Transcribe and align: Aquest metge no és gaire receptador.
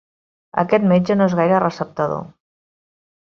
Aquest 0.61 0.87
metge 0.91 1.17
no 1.19 1.27
és 1.31 1.35
gaire 1.41 1.59
receptador. 1.65 2.25